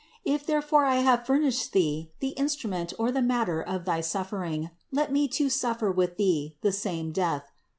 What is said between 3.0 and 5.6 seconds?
the matter of thy suffer ings, let me too